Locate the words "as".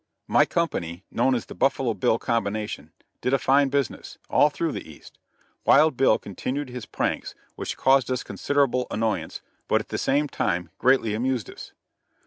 1.35-1.45